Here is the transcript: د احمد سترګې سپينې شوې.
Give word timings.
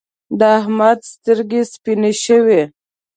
د 0.39 0.41
احمد 0.59 0.99
سترګې 1.13 1.61
سپينې 1.73 2.11
شوې. 2.23 2.61